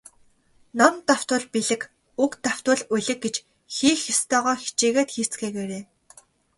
Ном 0.79 0.95
давтвал 1.07 1.43
билиг, 1.53 1.81
үг 2.23 2.31
давтвал 2.43 2.81
улиг 2.93 3.19
гэж 3.25 3.35
хийх 3.75 3.99
ёстойгоо 4.13 4.55
хичээгээд 4.63 5.09
хийцгээгээрэй. 5.15 5.83